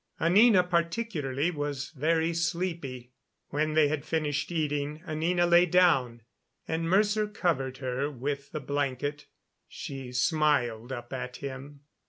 [0.19, 3.11] Anina particularly was very sleepy.
[3.49, 6.23] When they had finished eating Anina lay down,
[6.67, 9.27] and Mercer covered her with the blanket.
[9.67, 11.81] She smiled up at him.